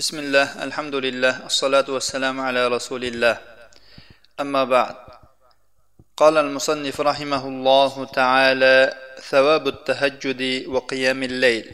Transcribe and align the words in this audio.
بسم 0.00 0.18
الله 0.18 0.64
الحمد 0.64 0.94
لله 0.94 1.34
الصلاة 1.46 1.84
والسلام 1.88 2.40
على 2.40 2.62
رسول 2.68 3.04
الله 3.04 3.36
أما 4.40 4.64
بعد 4.64 4.96
قال 6.16 6.34
المصنف 6.38 7.00
رحمه 7.00 7.42
الله 7.48 8.04
تعالى 8.04 8.76
ثواب 9.30 9.64
التهجد 9.68 10.42
وقيام 10.72 11.20
الليل 11.22 11.64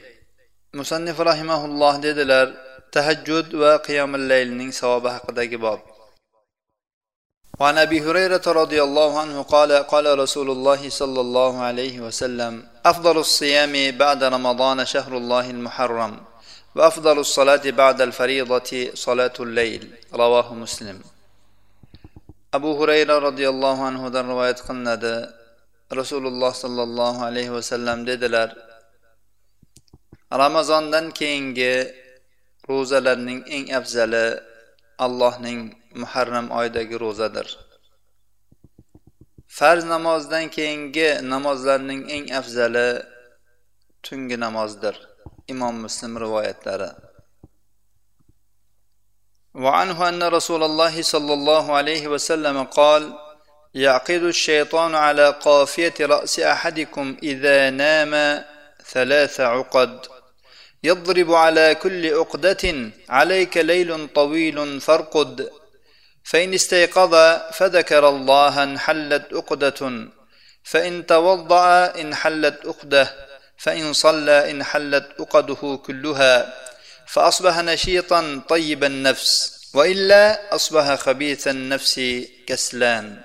مصنف 0.75 1.21
رحمه 1.21 1.61
الله 1.65 1.93
dedilar 2.03 2.47
tahajjud 2.91 3.47
va 3.54 3.79
qiyomul 3.79 4.27
laylning 4.27 4.74
savobi 4.74 5.08
haqidagi 5.14 5.62
bob. 5.62 5.79
وعن 7.61 7.79
ابي 7.79 8.00
هريره 8.02 8.43
رضي 8.46 8.82
الله 8.82 9.20
عنه 9.20 9.43
قال 9.43 9.72
قال 9.72 10.18
رسول 10.18 10.50
الله 10.50 10.88
صلى 10.90 11.20
الله 11.20 11.52
عليه 11.62 12.00
وسلم 12.00 12.68
افضل 12.86 13.18
الصيام 13.18 13.74
بعد 13.98 14.24
رمضان 14.24 14.84
شهر 14.84 15.16
الله 15.16 15.50
المحرم 15.50 16.36
وأفضل 16.75 17.20
الصلاة 17.20 17.66
بعد 17.71 18.02
الفريضة 18.02 18.71
صلاة 18.93 19.34
الليل 19.39 19.84
رواه 20.14 20.54
مسلم 20.54 20.97
abu 22.51 22.75
hurayra 22.79 23.21
roziyallohu 23.21 23.82
anhudan 23.89 24.28
rivoyat 24.28 24.60
qilinadi 24.68 25.14
rasululloh 26.00 26.51
sollallohu 26.64 27.24
alayhi 27.29 27.51
vasallam 27.57 28.04
dedilar 28.07 28.50
ramazondan 30.42 31.06
keyingi 31.20 31.75
ro'zalarning 32.70 33.39
eng 33.56 33.66
afzali 33.80 34.25
allohning 35.06 35.59
muharram 36.02 36.47
oyidagi 36.59 36.95
ro'zadir 37.06 37.47
farz 39.58 39.83
namozdan 39.94 40.45
keyingi 40.58 41.09
namozlarning 41.33 42.02
eng 42.16 42.25
afzali 42.39 42.89
tungi 44.06 44.38
namozdir 44.45 44.95
Imom 45.48 45.75
muslim 45.83 46.19
rivoyatlari 46.19 46.91
وعنه 49.56 50.09
أن 50.09 50.23
رسول 50.23 50.62
الله 50.62 51.03
صلى 51.03 51.33
الله 51.34 51.73
عليه 51.77 52.09
وسلم 52.09 52.65
قال 52.65 53.12
يعقد 53.75 54.23
الشيطان 54.23 54.95
على 54.95 55.31
قافية 55.31 55.95
رأس 56.01 56.41
أحدكم 56.41 57.17
إذا 57.23 57.70
نام 57.70 58.45
ثلاث 58.85 59.41
عقد. 59.41 60.07
يضرب 60.85 61.33
على 61.35 61.75
كل 61.75 62.15
عقدة 62.15 62.91
عليك 63.09 63.57
ليل 63.57 64.09
طويل 64.09 64.81
فارقد. 64.81 65.51
فإن 66.25 66.55
استيقظ 66.55 67.15
فذكر 67.53 68.09
الله 68.09 68.63
انحلت 68.63 69.35
عقدة. 69.35 70.09
فإن 70.63 71.07
توضأ 71.07 72.01
انحلت 72.01 72.67
عقدة. 72.67 73.26
فإن 73.59 73.93
صلى 73.93 74.51
انحلت 74.51 75.09
عقده 75.21 75.81
كلها 75.87 76.55
فأصبح 77.07 77.59
نشيطا 77.59 78.43
طيب 78.48 78.85
النفس 78.85 79.57
وإلا 79.75 80.55
أصبح 80.55 80.95
خبيث 80.95 81.48
النفس 81.48 82.01
كسلان. 82.47 83.23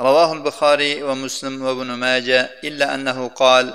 رواه 0.00 0.32
البخاري 0.32 1.02
ومسلم 1.02 1.62
وابن 1.62 1.86
ماجه 1.86 2.50
إلا 2.64 2.94
أنه 2.94 3.28
قال 3.28 3.74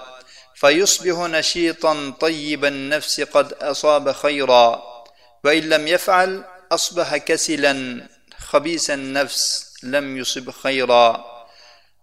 فيصبح 0.56 1.20
نشيطا 1.20 2.14
طيب 2.20 2.66
النفس 2.66 3.22
قد 3.22 3.54
أصاب 3.54 4.12
خيرا 4.12 4.84
وإن 5.44 5.70
لم 5.70 5.88
يفعل 5.88 6.44
أصبح 6.72 7.18
كسلا 7.18 8.08
خبيث 8.40 8.90
النفس 8.90 9.74
لم 9.84 10.18
يصب 10.18 10.52
خيرا. 10.52 11.26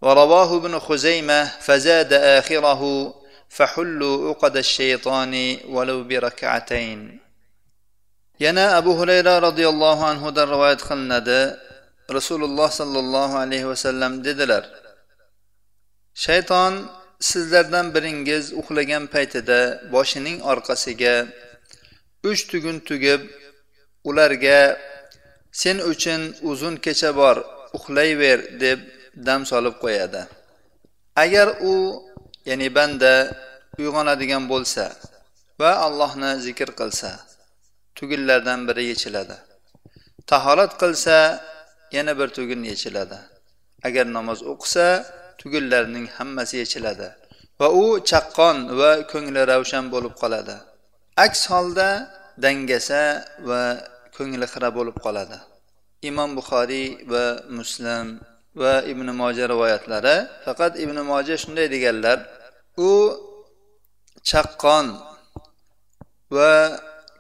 ورواه 0.03 0.57
ابن 0.57 0.79
خزيمة 0.79 1.45
فزاد 1.61 2.13
آخره 2.13 3.15
فحلوا 3.54 4.30
عقد 4.30 4.58
الشيطان 4.58 5.58
ولو 5.70 6.04
بركعتين 6.04 7.20
yana 8.40 8.76
abu 8.80 8.92
hurayra 9.00 9.42
roziyallohu 9.48 10.04
anhudan 10.12 10.48
rivoyat 10.54 10.82
qilinadi 10.90 11.40
rasululloh 12.18 12.70
sollallohu 12.80 13.36
alayhi 13.44 13.68
vasallam 13.72 14.24
dedilar 14.28 14.64
shayton 16.26 16.74
sizlardan 17.30 17.88
biringiz 17.96 18.46
uxlagan 18.60 19.04
paytida 19.14 19.60
boshining 19.94 20.38
orqasiga 20.52 21.16
uch 22.30 22.42
tugun 22.52 22.78
tugib 22.88 23.22
ularga 24.10 24.60
sen 25.62 25.78
uchun 25.92 26.22
uzun 26.52 26.76
kecha 26.86 27.12
bor 27.20 27.38
uxlayver 27.78 28.40
deb 28.64 28.80
dam 29.28 29.42
solib 29.52 29.76
qo'yadi 29.84 30.22
agar 31.24 31.48
u 31.72 31.74
ya'ni 32.49 32.69
banda 32.77 33.13
uyg'onadigan 33.81 34.45
bo'lsa 34.53 34.85
va 35.61 35.71
allohni 35.87 36.31
zikr 36.47 36.69
qilsa 36.81 37.11
tugunlardan 37.99 38.61
biri 38.69 38.85
yechiladi. 38.93 39.37
Tahorat 40.31 40.73
qilsa 40.83 41.17
yana 41.97 42.13
bir 42.19 42.29
tugun 42.37 42.63
yechiladi. 42.73 43.19
Agar 43.87 44.07
namoz 44.17 44.41
o'qisa 44.53 44.87
tugunlarning 45.41 46.07
hammasi 46.17 46.55
yechiladi 46.63 47.09
va 47.61 47.69
u 47.83 47.85
chaqqon 48.11 48.57
va 48.79 48.91
ko'ngli 49.13 49.41
ravshan 49.53 49.85
bo'lib 49.95 50.15
qoladi. 50.23 50.57
Aks 51.25 51.41
holda 51.53 51.89
dangasa 52.45 53.03
va 53.49 53.63
ko'ngli 54.17 54.47
xira 54.53 54.69
bo'lib 54.79 54.97
qoladi. 55.05 55.39
Imom 56.09 56.31
buxoriy 56.39 56.89
va 57.13 57.25
muslim 57.59 58.07
va 58.61 58.75
ibn 58.93 59.07
moja 59.21 59.45
rivoyatlari. 59.53 60.17
Faqat 60.45 60.73
ibn 60.85 60.97
moja 61.11 61.35
shunday 61.43 61.67
deganlar 61.75 62.19
u 62.89 62.93
chaqqon 64.29 64.87
va 66.37 66.53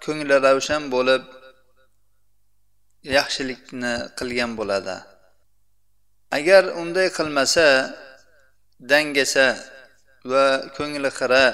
ko'ngli 0.04 0.36
ravshan 0.46 0.82
bo'lib 0.94 1.22
yaxshilikni 3.16 3.94
qilgan 4.18 4.50
bo'ladi. 4.58 4.96
Agar 6.38 6.62
unday 6.82 7.08
qilmasa 7.18 7.68
dangasa 8.90 9.48
va 10.30 10.46
ko'ngli 10.76 11.10
xira 11.18 11.44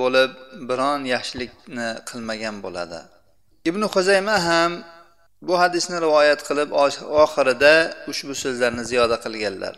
bo'lib 0.00 0.30
biron 0.68 1.00
yaxshilikni 1.14 1.88
qilmagan 2.08 2.56
bo'ladi. 2.64 3.00
Ibn 3.68 3.82
huzayma 3.92 4.36
ham 4.48 4.72
bu 5.46 5.54
hadisni 5.62 5.96
rivoyat 6.06 6.40
qilib 6.48 6.70
oxirida 7.24 7.74
ushbu 8.10 8.34
so'zlarni 8.42 8.84
ziyoda 8.90 9.16
qilganlar. 9.24 9.74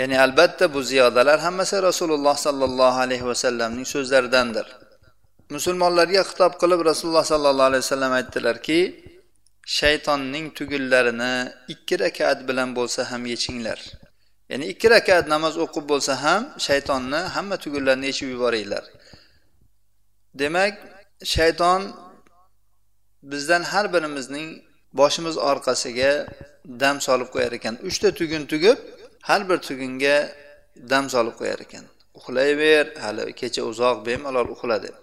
Ya'ni 0.00 0.16
albatta 0.24 0.74
bu 0.74 0.80
ziyodalar 0.90 1.38
hammasi 1.46 1.76
rasululloh 1.88 2.36
sollallohu 2.46 2.98
alayhi 3.06 3.26
vasallamning 3.32 3.86
so'zlaridandir. 3.94 4.66
Musulmonlarga 5.56 6.22
xitob 6.30 6.52
qilib 6.62 6.80
rasululloh 6.90 7.24
sollallohu 7.32 7.68
alayhi 7.70 7.84
vasallam 7.86 8.12
aytdilarki 8.20 8.80
shaytonning 9.78 10.46
tugullarini 10.58 11.34
ikki 11.74 11.94
rakat 12.04 12.38
bilan 12.48 12.68
bo'lsa 12.78 13.00
ham 13.10 13.22
yechinglar. 13.32 13.78
Ya'ni 14.50 14.64
ikki 14.72 14.88
rakat 14.94 15.24
namoz 15.34 15.54
o'qib 15.64 15.84
bo'lsa 15.92 16.12
ham 16.24 16.42
shaytonni 16.66 17.20
hamma 17.34 17.56
tugullarini 17.64 18.06
yechib 18.10 18.28
yuboringlar. 18.34 18.84
Demak 20.40 20.74
shayton 21.34 21.82
bizdan 23.22 23.62
har 23.62 23.92
birimizning 23.94 24.48
boshimiz 24.92 25.36
orqasiga 25.50 26.12
dam 26.82 27.00
solib 27.00 27.28
qo'yar 27.34 27.52
ekan. 27.58 27.74
Uchta 27.88 28.08
tugun 28.20 28.44
tugib 28.52 28.78
har 29.28 29.48
bir 29.48 29.58
tugunga 29.68 30.16
dam 30.92 31.04
solib 31.14 31.34
qo'yar 31.40 31.60
ekan. 31.66 31.84
Uxlayver 32.18 32.84
hali 33.04 33.32
kecha 33.40 33.62
uzoq 33.70 33.96
bemalol 34.06 34.48
uxla 34.54 34.78
deb 34.86 34.94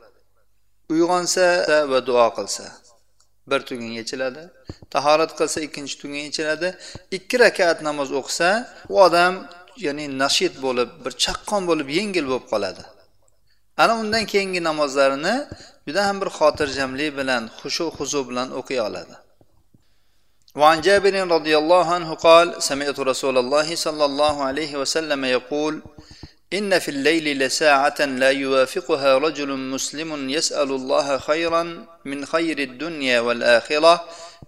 uyg'onsa 0.94 1.46
va 1.92 2.00
duo 2.08 2.28
qilsa 2.38 2.66
bir 3.50 3.62
tugun 3.70 3.92
yechiladi 4.00 4.44
tahorat 4.94 5.32
qilsa 5.40 5.60
ikkinchi 5.68 5.96
tugun 6.02 6.22
yechiladi. 6.28 6.70
Ikki 7.18 7.36
rakat 7.44 7.78
namoz 7.88 8.10
o'qisa 8.20 8.50
u 8.94 8.96
odam 9.08 9.34
ya'ni 9.86 10.06
nashid 10.24 10.54
bo'lib 10.66 10.90
bir 11.04 11.14
chaqqon 11.24 11.62
bo'lib 11.70 11.90
yengil 12.00 12.26
bo'lib 12.32 12.48
qoladi. 12.54 12.84
ana 13.83 13.95
undan 14.03 14.25
keyingi 14.33 14.61
namozlarini 14.69 15.35
juda 15.87 16.01
ham 16.07 16.17
bir 16.23 16.31
xotirjamlik 16.39 17.11
bilan 17.19 17.43
xushu 17.61 17.87
huzu 17.97 18.21
bilan 18.29 18.49
o'qiy 18.61 18.81
oladi 18.89 19.17
وعن 20.61 20.81
جابر 20.81 21.15
رضي 21.37 21.55
الله 21.59 21.87
عنه 21.97 22.11
قال 22.15 22.63
سمعت 22.63 22.99
رسول 23.01 23.37
الله 23.39 23.69
صلى 23.87 24.05
الله 24.05 24.35
عليه 24.49 24.73
وسلم 24.81 25.25
يقول 25.25 25.83
إن 26.53 26.79
في 26.79 26.91
الليل 26.91 27.39
لساعة 27.39 27.99
لا 28.23 28.31
يوافقها 28.31 29.19
رجل 29.19 29.51
مسلم 29.75 30.31
يسأل 30.31 30.71
الله 30.71 31.19
خيرا 31.19 31.87
من 32.05 32.27
خير 32.27 32.59
الدنيا 32.59 33.21
والآخرة 33.21 33.95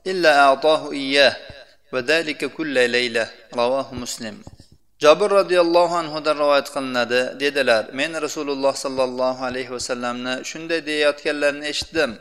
إلا 0.07 0.41
أعطاه 0.41 0.93
إياه 0.93 1.37
وذلك 1.93 2.45
كل 2.45 2.91
ليلة 2.91 3.31
رواه 3.55 3.95
مسلم 3.95 4.43
jobir 5.04 5.30
roziyallohu 5.40 5.96
anhudan 6.02 6.36
rivoyat 6.42 6.68
qilinadi. 6.76 7.22
Dedilar 7.44 7.84
men 8.00 8.12
rasululloh 8.26 8.74
sollallohu 8.86 9.42
alayhi 9.50 9.72
vasallamni 9.78 10.34
shunday 10.50 10.80
deyayotganlarini 10.90 11.66
eshitdim. 11.72 12.12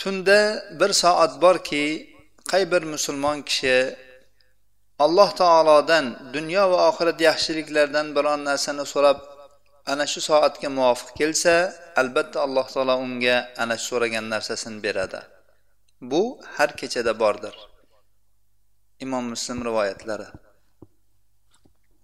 Tunda 0.00 0.38
bir 0.80 0.90
soat 1.02 1.32
borki 1.42 1.84
qay 2.50 2.62
bir 2.72 2.82
musulmon 2.94 3.38
kishi 3.48 3.78
alloh 5.04 5.30
taolodan 5.40 6.06
dunyo 6.34 6.62
va 6.72 6.78
oxirat 6.90 7.18
yaxshiliklaridan 7.28 8.06
biron 8.16 8.40
narsani 8.50 8.84
so'rab 8.92 9.18
ana 9.92 10.04
shu 10.12 10.20
soatga 10.30 10.68
muvofiq 10.78 11.10
kelsa 11.20 11.54
albatta 12.00 12.38
alloh 12.46 12.66
taolo 12.74 12.94
unga 13.06 13.36
ana 13.62 13.74
shu 13.80 13.86
so'ragan 13.92 14.24
narsasini 14.34 14.78
beradi. 14.86 15.20
Bu 16.10 16.22
har 16.56 16.70
kechada 16.80 17.12
bordir. 17.22 17.54
Imom 19.04 19.24
muslim 19.32 19.58
rivoyatlari. 19.68 20.28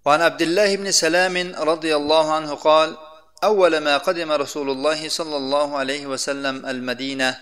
وعن 0.06 0.22
عبد 0.22 0.42
الله 0.42 0.76
بن 0.76 0.90
سلام 0.90 1.54
رضي 1.58 1.96
الله 1.96 2.32
عنه 2.32 2.54
قال 2.54 2.96
أول 3.44 3.78
ما 3.78 3.98
قدم 3.98 4.32
رسول 4.32 4.70
الله 4.70 5.08
صلى 5.08 5.36
الله 5.36 5.78
عليه 5.78 6.06
وسلم 6.06 6.66
المدينة 6.66 7.40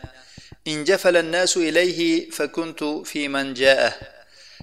انجفل 0.66 1.16
الناس 1.16 1.56
إليه 1.56 2.30
فكنت 2.30 2.84
في 2.84 3.28
من 3.28 3.54
جاءه. 3.54 3.94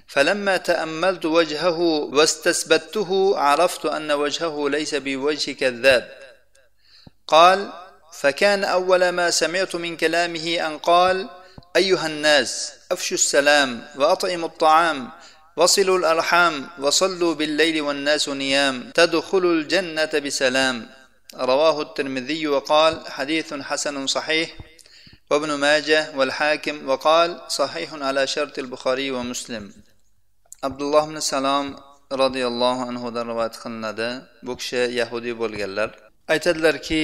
فلما 0.08 0.56
تأملت 0.56 1.24
وجهه 1.24 1.78
واستثبته 2.12 3.38
عرفت 3.38 3.86
أن 3.86 4.12
وجهه 4.12 4.68
ليس 4.68 4.94
بوجه 4.94 5.52
كذاب. 5.52 6.08
قال 7.26 7.72
فكان 8.12 8.64
أول 8.64 9.08
ما 9.08 9.30
سمعت 9.30 9.76
من 9.76 9.96
كلامه 9.96 10.66
أن 10.66 10.78
قال 10.78 11.30
أيها 11.76 12.06
الناس 12.06 12.72
أفشوا 12.92 13.16
السلام 13.16 13.86
وأطعموا 13.96 14.48
الطعام 14.48 15.10
وصلوا 15.56 15.98
الأرحام 15.98 16.68
وصلوا 16.78 17.34
بالليل 17.34 17.82
والناس 17.82 18.28
نيام 18.28 18.90
تدخلوا 18.94 19.54
الجنة 19.54 20.12
بسلام. 20.24 20.76
رواه 21.36 21.82
الترمذي 21.82 22.46
وقال 22.46 23.06
حديث 23.06 23.54
حسن 23.54 24.06
صحيح. 24.06 24.48
وابن 25.30 25.54
ماجه 25.54 26.12
والحاكم 26.16 26.88
وقال 26.88 27.40
صحيح 27.48 27.94
على 27.94 28.26
شرط 28.26 28.58
البخاري 28.58 29.10
ومسلم. 29.10 29.72
abdulloh 30.62 31.04
ibn 31.08 31.18
salom 31.18 31.66
roziyallohu 32.22 32.82
anhudan 32.90 33.26
rivoyat 33.30 33.54
qilinadi 33.62 34.08
bu 34.46 34.52
kishi 34.60 34.82
yahudiy 35.00 35.34
bo'lganlar 35.42 35.90
aytadilarki 36.34 37.02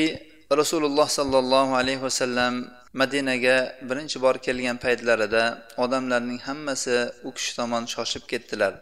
rasululloh 0.57 1.09
sollallohu 1.09 1.77
alayhi 1.77 2.03
vasallam 2.03 2.71
madinaga 2.93 3.77
birinchi 3.89 4.21
bor 4.21 4.35
kelgan 4.47 4.79
paytlarida 4.85 5.45
odamlarning 5.77 6.41
hammasi 6.49 7.13
u 7.29 7.31
kishi 7.37 7.53
tomon 7.57 7.85
shoshib 7.95 8.25
ketdilar. 8.31 8.73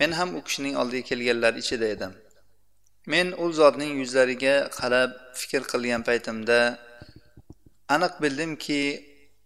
Men 0.00 0.10
ham 0.12 0.36
u 0.38 0.40
kishining 0.46 0.76
oldiga 0.76 1.04
kelganlar 1.10 1.54
ichida 1.62 1.86
edim. 1.94 2.12
Men 3.06 3.26
u 3.44 3.52
zotning 3.52 3.92
yuzlariga 4.00 4.56
qarab 4.78 5.10
fikr 5.40 5.62
qilgan 5.72 6.02
paytimda 6.08 6.60
aniq 7.94 8.14
bildimki 8.22 8.82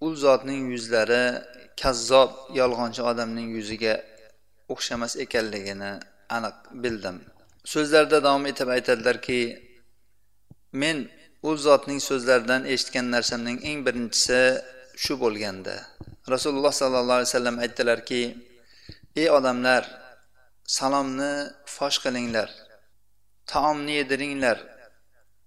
u 0.06 0.08
zotning 0.25 0.62
yuzlari 0.75 1.25
kazzob 1.82 2.31
yolg'onchi 2.61 3.03
odamning 3.11 3.49
yuziga 3.56 3.94
o'xshamas 4.73 5.12
ekanligini 5.25 5.93
aniq 6.37 6.56
bildim. 6.82 7.17
So'zlarida 7.73 8.19
davom 8.26 8.44
etib 8.50 8.69
aytadilarki 8.76 9.41
men 10.82 10.99
u 11.49 11.50
zotning 11.67 12.00
so'zlaridan 12.09 12.62
eshitgan 12.73 13.06
narsamning 13.15 13.59
eng 13.71 13.79
birinchisi 13.87 14.41
shu 15.03 15.15
bo'lganda 15.23 15.75
rasululloh 16.35 16.75
sollallohu 16.81 17.19
alayhi 17.19 17.31
vasallam 17.31 17.56
aytdilarki 17.65 18.23
ey 19.23 19.29
odamlar 19.39 19.83
salomni 20.79 21.33
fosh 21.77 21.99
qilinglar 22.05 22.49
taomni 23.53 23.93
yediringlar 24.00 24.59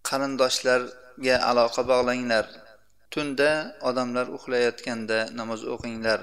qarindoshlarga 0.10 1.36
aloqa 1.50 1.82
bog'langlar 1.92 2.46
tunda 3.14 3.50
odamlar 3.90 4.28
uxlayotganda 4.38 5.20
namoz 5.40 5.62
o'qinglar 5.74 6.20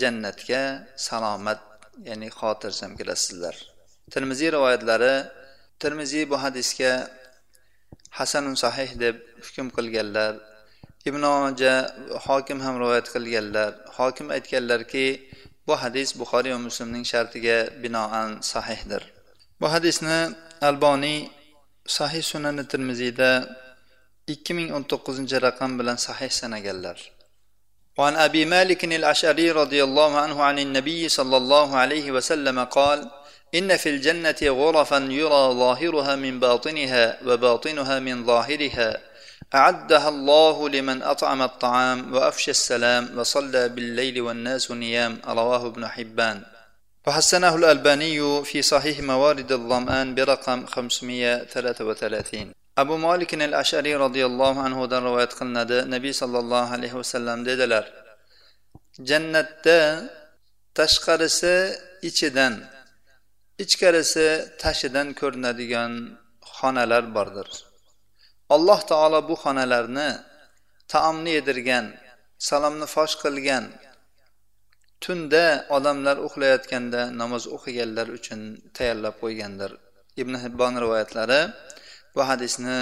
jannatga 0.00 0.62
salomat 1.06 1.60
ya'ni 2.08 2.28
xotirjam 2.38 2.92
kelasizlar. 2.98 3.54
Termiziy 4.14 4.50
rivoyatlari 4.56 5.14
termiziy 5.82 6.24
bu 6.30 6.36
hadisga 6.44 6.92
hasanun 8.17 8.55
sahih 8.63 8.89
deb 9.03 9.15
hukm 9.45 9.67
qilganlar 9.77 10.33
ibn 11.09 11.23
oja 11.23 11.73
hokim 12.27 12.59
ham 12.65 12.75
rivoyat 12.81 13.07
qilganlar 13.13 13.71
hokim 13.97 14.27
aytganlarki 14.35 15.05
bu 15.67 15.73
hadis 15.83 16.09
buxoriy 16.19 16.51
va 16.55 16.61
muslimning 16.67 17.05
shartiga 17.11 17.57
binoan 17.83 18.29
sahihdir 18.51 19.01
bu 19.61 19.67
hadisni 19.73 20.19
alboniy 20.69 21.19
sahih 21.97 22.23
sunani 22.31 22.63
termiziyda 22.71 23.31
ikki 24.33 24.51
ming 24.57 24.69
o'n 24.75 24.83
to'qqizinchi 24.91 25.37
raqam 25.47 25.71
bilan 25.79 25.97
sahih 26.07 26.31
sanaganlar 26.41 26.99
وعن 27.97 28.15
ابي 28.27 28.45
مالك 28.45 28.81
الاشعري 28.85 29.47
رضي 29.61 29.83
الله 29.87 30.11
عنه 30.23 30.37
عن 30.43 30.57
النبي 30.65 31.09
صلى 31.09 31.37
الله 31.41 31.67
عليه 31.81 32.07
وسلم 32.15 32.57
قال 32.77 32.99
إن 33.54 33.76
في 33.76 33.88
الجنة 33.88 34.40
غرفا 34.42 34.96
يرى 34.96 35.44
ظاهرها 35.62 36.16
من 36.16 36.40
باطنها 36.40 37.18
وباطنها 37.26 37.98
من 37.98 38.26
ظاهرها. 38.26 39.00
أعدها 39.54 40.08
الله 40.08 40.68
لمن 40.68 41.02
أطعم 41.02 41.42
الطعام 41.42 42.14
وأفشى 42.14 42.50
السلام 42.50 43.18
وصلى 43.18 43.68
بالليل 43.68 44.20
والناس 44.20 44.70
نيام 44.70 45.20
رواه 45.26 45.66
ابن 45.66 45.88
حبان. 45.88 46.42
وحسنه 47.06 47.54
الألباني 47.56 48.44
في 48.44 48.62
صحيح 48.62 49.00
موارد 49.00 49.52
الظمآن 49.52 50.14
برقم 50.14 50.66
533 50.66 52.62
abu 52.76 52.96
molik 52.98 53.34
al 53.34 53.54
ashariy 53.62 53.96
roziyallohu 54.04 54.60
anhudan 54.66 55.04
rivoyat 55.04 55.32
qilinadi 55.38 55.78
nabiy 55.94 56.12
sollallohu 56.22 56.72
alayhi 56.76 56.96
vasallam 57.00 57.38
dedilar 57.48 57.84
jannatda 59.08 59.80
tashqarisi 60.78 61.56
ichidan 62.08 62.54
ichkarisi 63.64 64.28
tashidan 64.62 65.08
ko'rinadigan 65.20 65.92
xonalar 66.56 67.04
bordir. 67.16 67.48
Alloh 68.54 68.80
taolo 68.90 69.20
bu 69.28 69.34
xonalarni 69.44 70.10
taomni 70.92 71.30
yedirgan 71.38 71.86
salomni 72.48 72.86
fosh 72.94 73.14
qilgan 73.22 73.64
tunda 75.04 75.44
odamlar 75.76 76.16
uxlayotganda 76.26 77.02
namoz 77.20 77.44
o'qiganlar 77.56 78.06
uchun 78.18 78.40
tayyorlab 78.76 79.14
qo'ygandir. 79.22 79.70
Ibn 80.22 80.34
hibbon 80.44 80.74
rivoyatlari 80.82 81.40
bu 82.14 82.20
hadisni 82.30 82.80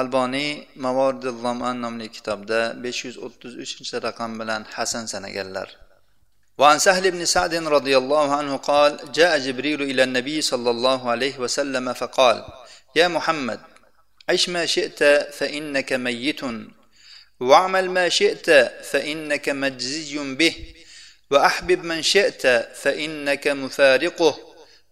alboniy 0.00 0.50
mavoridil 0.86 1.38
nomli 1.84 2.08
kitobda 2.16 2.60
besh 2.84 3.00
yuz 3.06 3.16
o'ttiz 3.26 3.52
uchinchi 3.64 3.96
raqam 4.06 4.32
bilan 4.40 4.62
hasan 4.74 5.04
sanaganlar. 5.12 5.68
وعن 6.62 6.78
سهل 6.78 7.10
بن 7.10 7.24
سعد 7.24 7.54
رضي 7.54 7.96
الله 7.96 8.34
عنه 8.34 8.56
قال 8.56 9.12
جاء 9.12 9.38
جبريل 9.38 9.82
إلى 9.82 10.02
النبي 10.02 10.40
صلى 10.40 10.70
الله 10.70 11.10
عليه 11.10 11.38
وسلم 11.38 11.92
فقال 11.92 12.44
يا 12.96 13.08
محمد 13.08 13.60
عش 14.28 14.48
ما 14.48 14.66
شئت 14.66 15.04
فإنك 15.32 15.92
ميت 15.92 16.40
واعمل 17.40 17.90
ما 17.90 18.08
شئت 18.08 18.50
فإنك 18.90 19.48
مجزي 19.48 20.34
به 20.34 20.54
وأحبب 21.30 21.84
من 21.84 22.02
شئت 22.02 22.46
فإنك 22.74 23.48
مفارقه 23.48 24.38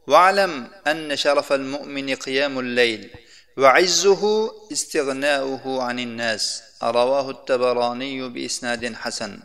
واعلم 0.06 0.68
أن 0.86 1.16
شرف 1.16 1.52
المؤمن 1.52 2.14
قيام 2.14 2.58
الليل 2.58 3.10
وعزه 3.58 4.52
استغناؤه 4.72 5.82
عن 5.82 5.98
الناس. 5.98 6.62
رواه 6.82 7.30
التبراني 7.30 8.28
بإسناد 8.28 8.94
حسن. 8.94 9.38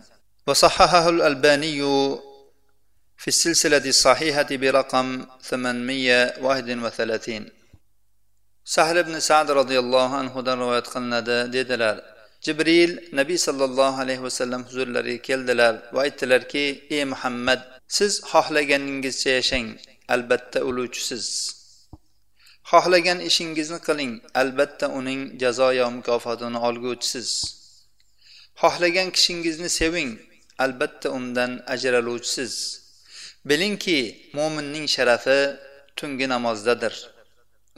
وصححه 0.47 1.09
الألباني 1.09 1.81
في 3.23 3.29
السلسلة 3.29 3.85
الصحيحة 3.95 4.51
برقم 4.51 5.27
831 5.43 7.61
sahl 8.65 8.97
ibn 9.03 9.15
sad 9.29 9.49
roziyallohu 9.61 10.15
anhudan 10.23 10.57
rivoyat 10.63 10.87
qilinadi 10.95 11.39
dedilar 11.57 11.97
jibril 12.47 12.91
nabiy 13.19 13.39
sollallohu 13.47 13.97
alayhi 14.05 14.23
vasallam 14.27 14.63
huzurlariga 14.69 15.23
keldilar 15.29 15.75
va 15.95 16.01
aytdilarki 16.07 16.65
ey 16.97 17.05
muhammad 17.13 17.61
siz 17.97 18.13
xohlaganingizcha 18.33 19.31
yashang 19.39 19.69
albatta 20.15 20.59
o'luvchisiz 20.69 21.25
xohlagan 22.71 23.19
ishingizni 23.29 23.79
qiling 23.87 24.13
albatta 24.43 24.87
uning 24.99 25.21
jazoyo 25.43 25.87
mukofotini 25.97 26.59
olguvchisiz 26.69 27.29
xohlagan 28.63 29.09
kishingizni 29.17 29.69
seving 29.79 30.11
albatta 30.64 31.10
undan 31.18 31.52
ajraluvchisiz. 31.74 32.54
Bilingki 33.50 34.00
mo'minning 34.38 34.88
sharafi 34.96 35.40
tungi 36.00 36.28
namozdadir. 36.34 36.94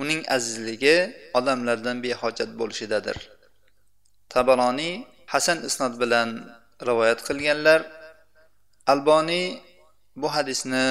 Uning 0.01 0.21
azizligi 0.35 0.97
odamlardan 1.39 1.97
behojat 2.05 2.51
bo'lishidadir. 2.59 3.17
Tabaroniy 4.33 4.93
hasan 5.33 5.57
isnod 5.69 5.93
bilan 6.01 6.29
rivoyat 6.87 7.19
qilganlar 7.27 7.81
alboniy 8.93 9.47
bu 10.21 10.27
hadisni 10.35 10.85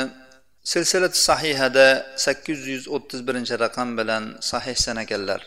silsilat 0.73 1.15
sahihada 1.29 1.89
sakkiz 2.25 2.61
yuz 2.73 2.85
o'ttiz 2.97 3.21
birinchi 3.29 3.55
raqam 3.65 3.89
bilan 3.99 4.25
sahih 4.51 4.77
sanaganlar. 4.87 5.41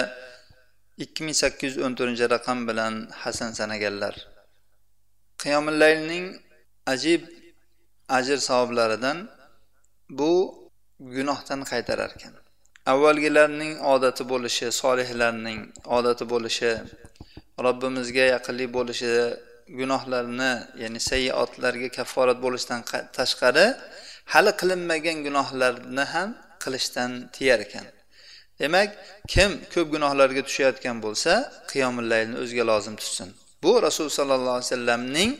ikki 1.03 1.19
ming 1.25 1.35
sakkiz 1.43 1.71
yuz 1.75 1.83
o'n 1.85 1.93
to'rtinchi 1.97 2.25
raqam 2.35 2.59
bilan 2.69 2.93
hasan 3.21 3.51
sanaganlar. 3.59 4.15
Qiyomillaylning 5.41 6.25
ajib 6.93 7.21
ajr 8.17 8.37
savoblaridan 8.49 9.17
bu 10.19 10.31
gunohdan 11.15 11.61
qaytarar 11.71 12.11
ekan 12.17 12.33
avvalgilarning 12.91 13.73
odati 13.93 14.23
bo'lishi 14.31 14.67
solihlarning 14.81 15.59
odati 15.97 16.25
bo'lishi 16.33 16.71
robbimizga 17.65 18.25
yaqinlik 18.35 18.69
bo'lishi 18.77 19.11
gunohlarni 19.79 20.51
ya'ni 20.83 20.99
sayyiotlarga 21.09 21.89
kafforat 21.97 22.37
bo'lishdan 22.45 22.79
tashqari 23.17 23.67
hali 24.33 24.51
qilinmagan 24.61 25.17
gunohlarni 25.27 26.03
ham 26.13 26.29
qilishdan 26.63 27.11
tiyar 27.35 27.59
ekan. 27.67 27.85
Demak 28.61 28.89
kim 29.33 29.51
ko'p 29.73 29.87
gunohlarga 29.95 30.41
tushayotgan 30.47 30.97
bo'lsa 31.05 31.31
qiyomillaylni 31.71 32.35
o'ziga 32.43 32.63
lozim 32.71 32.95
tutsin. 33.01 33.29
Bu 33.63 33.71
rasululloh 33.85 34.17
sollallohu 34.19 34.55
alayhi 34.57 34.69
vasallamning 34.69 35.31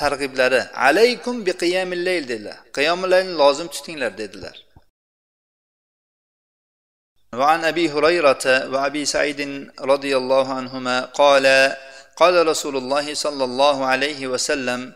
targ'iblari. 0.00 0.62
Alaykum 0.88 1.36
bi 1.46 1.52
qiyamillayl 1.62 2.24
dedilar. 2.32 2.58
Qiyomillaylni 2.76 3.34
lozim 3.42 3.68
tutinglar 3.74 4.12
dedilar. 4.22 4.56
وعن 7.32 7.64
أبي 7.64 7.90
هريرة 7.90 8.44
وأبي 8.46 9.04
سعيد 9.04 9.70
رضي 9.80 10.16
الله 10.16 10.52
عنهما 10.52 11.00
قال 11.00 11.74
قال 12.16 12.46
رسول 12.46 12.76
الله 12.76 13.14
صلى 13.14 13.44
الله 13.44 13.84
عليه 13.84 14.26
وسلم 14.26 14.92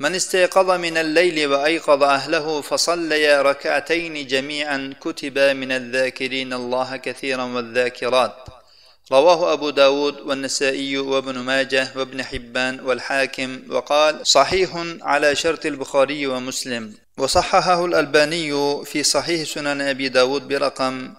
من 0.00 0.14
استيقظ 0.14 0.70
من 0.70 0.96
الليل 0.96 1.46
وأيقظ 1.46 2.02
أهله 2.02 2.60
فصليا 2.60 3.42
ركعتين 3.42 4.26
جميعا 4.26 4.94
كتب 5.00 5.38
من 5.38 5.72
الذاكرين 5.72 6.52
الله 6.52 6.96
كثيرا 6.96 7.44
والذاكرات 7.44 8.34
رواه 9.12 9.52
أبو 9.52 9.70
داود 9.70 10.20
والنسائي 10.20 10.98
وابن 10.98 11.38
ماجه 11.38 11.88
وابن 11.96 12.22
حبان 12.24 12.80
والحاكم 12.80 13.60
وقال 13.70 14.26
صحيح 14.26 14.70
على 15.02 15.34
شرط 15.34 15.66
البخاري 15.66 16.26
ومسلم 16.26 16.94
وصححه 17.18 17.84
الألباني 17.84 18.52
في 18.84 19.02
صحيح 19.02 19.48
سنن 19.48 19.80
أبي 19.80 20.08
داود 20.08 20.48
برقم 20.48 21.14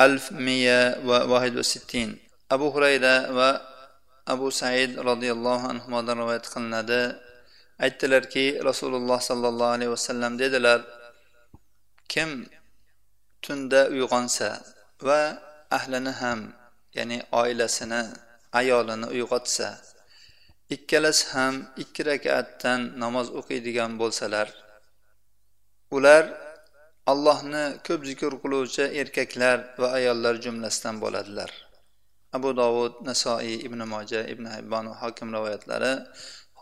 1161 0.00 2.16
abu 2.54 2.66
hurayra 2.74 3.14
va 3.36 3.50
abu 4.34 4.46
said 4.60 4.90
roziyallohu 5.10 5.64
anhudan 5.72 6.16
rivoyat 6.22 6.46
qilinadi. 6.52 7.02
Aytdilarki 7.84 8.46
rasululloh 8.68 9.18
sollallohu 9.30 9.74
alayhi 9.76 9.92
vasallam 9.96 10.32
dedilar 10.42 10.80
kim 12.12 12.30
tunda 13.44 13.80
uyg'onsa 13.94 14.48
va 15.08 15.20
ahlini 15.78 16.12
ham 16.20 16.40
ya'ni 16.98 17.18
oilasini 17.40 18.02
ayolini 18.60 19.06
uyg'otsa 19.14 19.68
ikkalasi 20.74 21.24
ham 21.34 21.54
ikki 21.82 22.02
rakatdan 22.10 22.80
namoz 23.02 23.26
o'qiydigan 23.38 23.90
bo'lsalar 24.00 24.48
ular 25.96 26.24
allohni 27.11 27.65
ko'p 27.87 28.01
zikr 28.09 28.31
qiluvchi 28.43 28.83
erkaklar 29.01 29.57
va 29.81 29.87
ayollar 29.99 30.35
jumlasidan 30.45 30.95
bo'ladilar 31.03 31.51
abu 32.37 32.49
dovud 32.61 32.93
nasoiy 33.09 33.55
ibn 33.67 33.79
moja 33.93 34.21
ibn 34.33 34.45
hibbon 34.55 34.85
va 34.91 34.95
hokim 35.03 35.27
rivoyatlari 35.35 35.93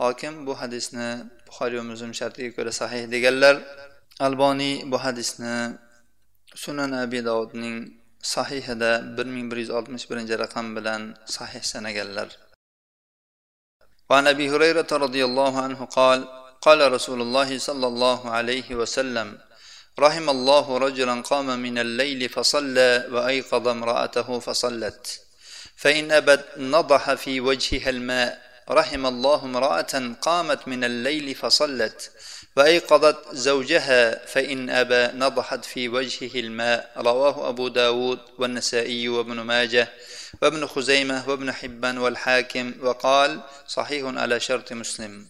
hokim 0.01 0.33
bu 0.47 0.53
hadisni 0.61 1.09
buxoriy 1.47 1.77
va 1.81 1.85
muslim 1.91 2.11
shartiga 2.19 2.51
ko'ra 2.57 2.71
sahih 2.81 3.03
deganlar 3.13 3.55
alboniy 4.27 4.75
bu 4.91 4.97
hadisni 5.05 5.55
sunan 6.63 6.91
abi 7.03 7.19
dovudning 7.29 7.77
sahihida 8.35 8.91
bir 9.17 9.27
ming 9.35 9.47
bir 9.51 9.57
yuz 9.63 9.71
oltmish 9.77 10.05
birinchi 10.09 10.35
raqam 10.43 10.67
bilan 10.77 11.01
sahih 11.37 11.63
sanaganlar 11.73 12.29
وعن 14.09 14.27
ابي 14.33 14.45
هريره 14.53 14.91
رضي 15.05 15.21
الله 15.29 15.53
عنه 15.65 15.79
قال 15.97 16.19
قال 16.65 16.79
رسول 16.95 17.19
الله 17.25 17.49
صلى 17.67 17.87
الله 17.91 18.19
عليه 18.37 18.67
وسلم 18.79 19.27
رحم 19.98 20.30
الله 20.30 20.78
رجلا 20.78 21.20
قام 21.20 21.58
من 21.58 21.78
الليل 21.78 22.28
فصلى 22.28 23.06
وأيقظ 23.10 23.68
امرأته 23.68 24.38
فصلت. 24.38 25.20
فإن 25.76 26.12
أبت 26.12 26.44
نضح 26.56 27.14
في 27.14 27.40
وجهها 27.40 27.90
الماء 27.90 28.42
رحم 28.70 29.06
الله 29.06 29.44
امرأة 29.44 30.14
قامت 30.22 30.68
من 30.68 30.84
الليل 30.84 31.34
فصلت 31.34 32.10
وأيقظت 32.56 33.34
زوجها 33.34 34.26
فإن 34.26 34.70
أبى 34.70 35.18
نضحت 35.18 35.64
في 35.64 35.88
وجهه 35.88 36.40
الماء. 36.40 36.92
رواه 36.96 37.48
أبو 37.48 37.68
داود 37.68 38.18
والنسائي 38.38 39.08
وابن 39.08 39.40
ماجه 39.40 39.88
وابن 40.42 40.66
خزيمة 40.66 41.28
وابن 41.28 41.52
حبان 41.52 41.98
والحاكم 41.98 42.72
وقال 42.82 43.40
صحيح 43.68 44.06
على 44.06 44.40
شرط 44.40 44.72
مسلم. 44.72 45.26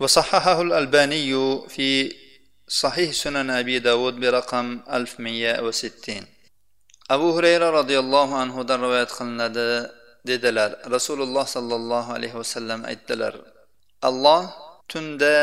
وصححه 0.00 0.62
الألباني 0.62 1.32
في 1.68 2.12
صحيح 2.69 3.11
سنن 3.11 3.49
أبي 3.49 3.79
داود 3.79 4.15
برقم 4.19 4.79
1160 4.89 6.35
abu 7.09 7.27
hurayra 7.35 7.69
roziyallohu 7.79 8.33
anhudan 8.43 8.81
rivoyat 8.85 9.11
qilinadi 9.17 9.69
dedilar 10.29 10.71
rasululloh 10.95 11.45
sollallohu 11.55 12.09
alayhi 12.17 12.37
vasallam 12.41 12.81
aytdilar 12.91 13.33
alloh 14.09 14.43
tunda 14.91 15.35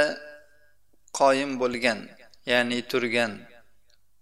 qoyim 1.21 1.51
bo'lgan 1.63 1.99
ya'ni 2.53 2.79
turgan 2.91 3.33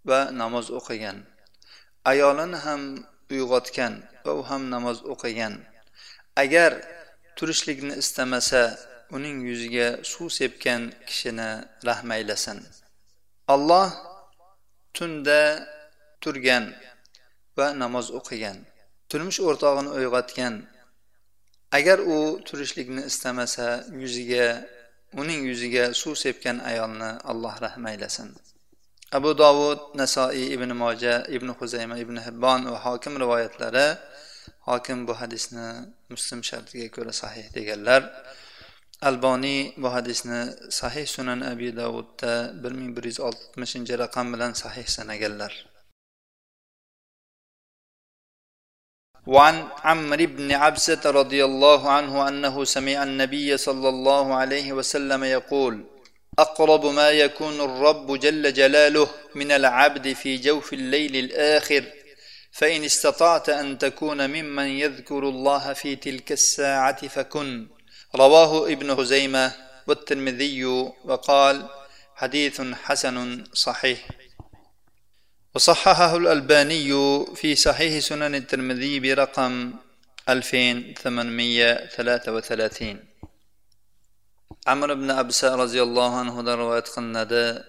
va 0.09 0.21
namoz 0.40 0.66
o'qigan 0.78 1.16
ayolini 2.12 2.59
ham 2.66 2.83
uyg'otgan 3.35 3.92
va 4.25 4.33
u 4.40 4.42
ham 4.50 4.62
namoz 4.75 4.99
o'qigan 5.12 5.54
agar 6.42 6.73
turishlikni 7.37 7.95
istamasa 8.02 8.62
uning 9.16 9.37
yuziga 9.49 9.88
suv 10.12 10.28
sepgan 10.38 10.83
kishini 11.09 11.50
rahm 11.88 12.09
aylasin 12.16 12.59
alloh 13.54 13.90
tunda 14.94 15.42
turgan 16.22 16.66
va 17.58 17.68
namoz 17.82 18.08
o'qigan 18.20 18.58
turmush 19.10 19.40
o'rtog'ini 19.48 19.90
uyg'otgan. 19.98 20.56
Agar 21.78 22.00
u 22.16 22.18
turishlikni 22.48 23.02
istamasa 23.12 23.68
yuziga 24.02 24.46
uning 25.22 25.42
yuziga 25.50 25.84
suv 26.02 26.16
sepgan 26.24 26.58
ayolni 26.70 27.12
alloh 27.32 27.54
rahm 27.66 27.84
aylasin. 27.92 28.30
Abu 29.18 29.32
dovud 29.42 29.80
nasoiy 30.02 30.46
ibn 30.56 30.70
moja 30.84 31.16
ibn 31.36 31.50
huzayma 31.60 31.96
ibn 32.04 32.18
hibbon 32.25 32.62
va 32.72 32.80
hokim 32.86 33.14
rivoyatlari 33.24 33.88
hokim 34.70 35.08
bu 35.08 35.14
hadisni 35.22 35.68
muslim 36.14 36.40
shartiga 36.50 36.88
ko'ra 36.96 37.14
sahih 37.22 37.46
deganlar 37.58 38.02
alboniy 39.09 39.62
bu 39.81 39.88
hadisni 39.95 40.41
sahih 40.79 41.05
sunan 41.15 41.41
abi 41.51 41.67
davudda 41.81 42.33
bir 42.63 42.71
ming 42.79 42.91
bir 42.97 43.03
yuz 43.09 43.19
oltmishinchi 43.27 43.93
raqam 44.03 44.27
وعن 49.33 49.55
عمرو 49.83 50.25
بن 50.38 50.51
عبسة 50.51 51.03
رضي 51.19 51.41
الله 51.50 51.81
عنه 51.89 52.13
أنه 52.29 52.55
سمع 52.75 53.03
النبي 53.03 53.57
صلى 53.57 53.89
الله 53.89 54.25
عليه 54.35 54.74
وسلم 54.74 55.24
يقول 55.24 55.75
أقرب 56.39 56.85
ما 56.85 57.09
يكون 57.09 57.62
الرب 57.62 58.19
جل 58.19 58.53
جلاله 58.53 59.07
من 59.35 59.51
العبد 59.51 60.13
في 60.13 60.38
جوف 60.38 60.74
الليل 60.74 61.15
الآخر 61.15 61.83
فإن 62.51 62.83
استطعت 62.83 63.50
أن 63.50 63.77
تكون 63.77 64.29
ممن 64.29 64.67
يذكر 64.67 65.29
الله 65.29 65.74
في 65.74 65.95
تلك 65.95 66.31
الساعة 66.31 67.07
فكن 67.07 67.67
رواه 68.15 68.67
ابن 68.74 68.89
هزيمة 68.89 69.51
والترمذي 69.88 70.65
وقال 71.10 71.67
حديث 72.15 72.62
حسن 72.62 73.43
صحيح. 73.53 74.10
وصححه 75.55 76.17
الألباني 76.17 76.89
في 77.36 77.55
صحيح 77.55 78.00
سنن 78.00 78.36
الترمذي 78.36 79.00
برقم 79.00 79.74
2833 80.29 83.00
عمر 84.67 84.93
بن 84.93 85.12
أبساء 85.12 85.55
رضي 85.55 85.84
الله 85.84 86.19
عنه 86.19 86.41
در 86.41 86.79
قندا 86.79 87.65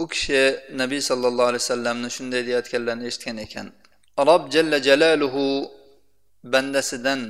أكش 0.00 0.32
نبي 0.70 1.00
صلى 1.00 1.28
الله 1.28 1.44
عليه 1.48 1.58
وسلم 1.64 1.96
نشن 2.06 2.30
ديات 2.30 2.68
كلا 2.68 2.94
نشتكن 2.94 3.72
رب 4.18 4.48
جل 4.54 4.72
جلاله 4.88 5.36
بندسدن 6.44 7.22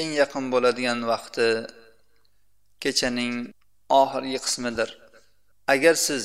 eng 0.00 0.10
yaqin 0.20 0.44
bo'ladigan 0.54 1.00
vaqti 1.12 1.48
kechaning 2.82 3.34
oxirgi 4.00 4.38
qismidir. 4.46 4.90
Agar 5.74 5.94
siz 6.06 6.24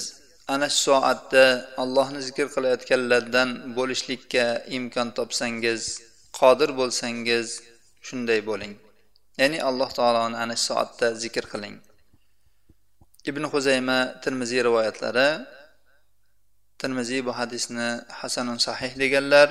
ana 0.54 0.68
shu 0.70 0.82
soatda 0.86 1.46
allohni 1.84 2.22
zikr 2.28 2.48
qilayotganlardan 2.56 3.50
bo'lishlikka 3.78 4.46
imkon 4.78 5.08
topsangiz 5.18 5.82
qodir 6.40 6.70
bo'lsangiz 6.80 7.48
shunday 8.08 8.40
bo'ling. 8.50 8.74
Ya'ni 9.42 9.60
alloh 9.70 9.90
taoloni 10.00 10.38
ana 10.44 10.56
shu 10.60 10.66
soatda 10.70 11.08
zikr 11.24 11.46
qiling. 11.54 11.76
Ibn 13.30 13.44
huzayma 13.54 14.00
termiziy 14.24 14.62
rivoyatlari 14.68 15.30
termiziy 16.82 17.22
bu 17.28 17.32
hadisni 17.40 17.90
hasanun 18.20 18.60
sahih 18.68 18.92
deganlar 19.02 19.48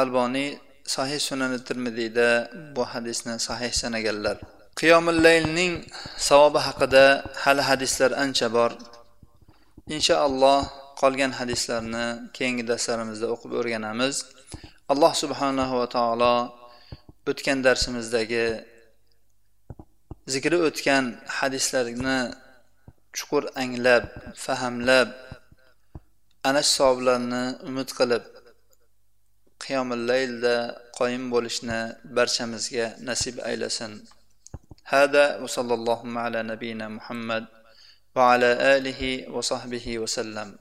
alboniy 0.00 0.50
sahih 0.94 1.20
sunani 1.28 1.58
termiziyda 1.68 2.28
bu 2.76 2.82
hadisni 2.92 3.34
sahih 3.48 3.72
sanaganlar. 3.82 4.36
Qiyomullaylning 4.80 5.74
savobi 6.28 6.60
haqida 6.66 7.04
hali 7.44 7.62
hadislar 7.70 8.10
ancha 8.24 8.48
bor. 8.56 8.70
Inshaalloh 9.96 10.60
qolgan 11.00 11.32
hadislarni 11.40 12.06
keyingi 12.36 12.64
darslarimizda 12.70 13.26
o'qib 13.34 13.52
o'rganamiz. 13.60 14.16
Alloh 14.92 15.12
subhanahu 15.22 15.74
va 15.80 15.86
taolo 15.96 16.34
o'tgan 17.30 17.58
darsimizdagi 17.66 18.46
zikri 20.32 20.58
o'tgan 20.68 21.04
hadislarni 21.38 22.18
chuqur 23.16 23.44
anglab 23.62 24.04
fahamlab 24.44 25.08
ana 26.48 26.60
shu 26.66 26.72
savoblarni 26.78 27.44
umid 27.68 27.88
qilib 27.98 28.24
qiyomil 29.66 30.02
laylda 30.10 30.54
qoyim 30.98 31.24
bo'lishni 31.34 31.80
barchamizga 32.16 32.86
nasib 33.08 33.36
aylasin. 33.50 33.92
Hada 34.92 35.24
va 35.42 35.48
sallallohu 35.56 36.14
ala 36.24 36.40
nabiyina 36.52 36.86
muhammad 36.96 37.44
va 38.16 38.22
ala 38.34 38.50
alihi 38.74 39.26
va 39.34 39.42
sahbihi 39.50 39.98
vasallam 40.02 40.54